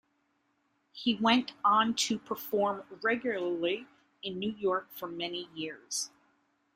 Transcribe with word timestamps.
He 0.93 1.13
went 1.13 1.51
on 1.63 1.93
to 1.93 2.17
perform 2.17 2.85
regularly 3.03 3.85
in 4.23 4.39
New 4.39 4.49
York 4.53 4.87
for 4.95 5.07
many 5.07 5.47
years. 5.53 6.09